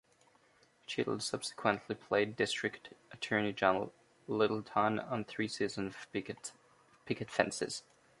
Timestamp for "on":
4.97-5.23